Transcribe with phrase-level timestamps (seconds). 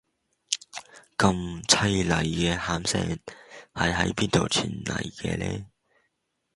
[1.15, 3.19] 咁淒厲既喊聲
[3.71, 5.67] 係喺邊度傳黎嘅呢